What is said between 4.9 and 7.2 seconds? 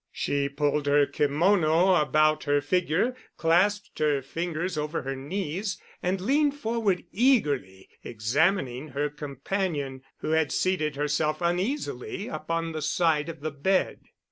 her knees, and leaned forward,